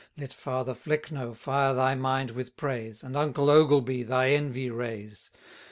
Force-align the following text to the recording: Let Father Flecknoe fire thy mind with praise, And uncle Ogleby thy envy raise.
Let 0.17 0.33
Father 0.33 0.73
Flecknoe 0.73 1.35
fire 1.35 1.75
thy 1.75 1.93
mind 1.93 2.31
with 2.31 2.57
praise, 2.57 3.03
And 3.03 3.15
uncle 3.15 3.45
Ogleby 3.51 4.01
thy 4.01 4.31
envy 4.31 4.71
raise. 4.71 5.29